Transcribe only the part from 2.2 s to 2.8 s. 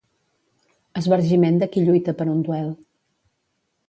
per un duel.